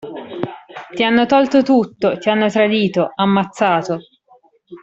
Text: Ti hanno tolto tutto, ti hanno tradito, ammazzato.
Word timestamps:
Ti 0.95 1.03
hanno 1.03 1.27
tolto 1.27 1.61
tutto, 1.61 2.17
ti 2.17 2.29
hanno 2.31 2.49
tradito, 2.49 3.11
ammazzato. 3.13 3.99